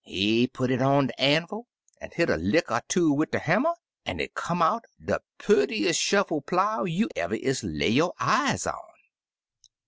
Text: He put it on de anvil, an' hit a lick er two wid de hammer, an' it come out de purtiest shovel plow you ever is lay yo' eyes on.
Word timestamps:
He 0.03 0.47
put 0.47 0.71
it 0.71 0.81
on 0.81 1.05
de 1.05 1.21
anvil, 1.21 1.67
an' 2.01 2.09
hit 2.15 2.27
a 2.27 2.35
lick 2.37 2.71
er 2.71 2.81
two 2.87 3.13
wid 3.13 3.29
de 3.29 3.37
hammer, 3.37 3.73
an' 4.03 4.19
it 4.19 4.33
come 4.33 4.59
out 4.59 4.83
de 4.99 5.19
purtiest 5.37 5.99
shovel 6.01 6.41
plow 6.41 6.85
you 6.85 7.07
ever 7.15 7.35
is 7.35 7.63
lay 7.63 7.89
yo' 7.89 8.11
eyes 8.19 8.65
on. 8.65 8.73